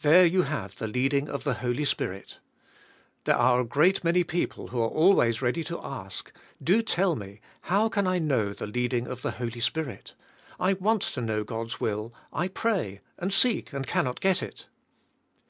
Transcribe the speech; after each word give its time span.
There 0.00 0.24
you 0.24 0.44
have 0.44 0.76
the 0.76 0.86
leading 0.86 1.28
of 1.28 1.44
the 1.44 1.52
Holy 1.60 1.84
Spirit. 1.84 2.38
There 3.24 3.36
are 3.36 3.60
a 3.60 3.66
great 3.66 4.02
many 4.02 4.24
people 4.24 4.68
who 4.68 4.80
are 4.80 4.88
always 4.88 5.42
ready 5.42 5.62
to 5.64 5.78
ask, 5.84 6.32
''Do 6.72 6.80
tell 6.80 7.14
me, 7.14 7.42
how 7.60 7.90
can 7.90 8.06
I 8.06 8.18
know 8.18 8.54
the 8.54 8.66
leading 8.66 9.06
of 9.06 9.20
the 9.20 9.32
Holy 9.32 9.60
Spirit? 9.60 10.14
I 10.58 10.72
want 10.72 11.02
to 11.02 11.20
know 11.20 11.44
God's 11.44 11.80
will, 11.80 12.14
I 12.32 12.48
pray, 12.48 13.02
and 13.18 13.30
seek, 13.30 13.74
and 13.74 13.86
can 13.86 14.06
not 14.06 14.20
get 14.22 14.42
it." 14.42 14.68